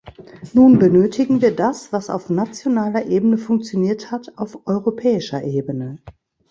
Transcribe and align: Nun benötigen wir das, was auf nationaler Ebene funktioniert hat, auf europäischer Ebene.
Nun 0.53 0.79
benötigen 0.79 1.43
wir 1.43 1.55
das, 1.55 1.93
was 1.93 2.09
auf 2.09 2.31
nationaler 2.31 3.05
Ebene 3.05 3.37
funktioniert 3.37 4.09
hat, 4.09 4.35
auf 4.35 4.65
europäischer 4.65 5.43
Ebene. 5.43 5.99